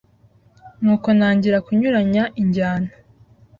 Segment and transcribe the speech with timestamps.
[0.81, 2.91] nuko ntangira kunyuranya injyana.